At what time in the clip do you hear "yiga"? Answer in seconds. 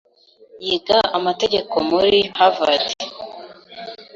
0.65-0.97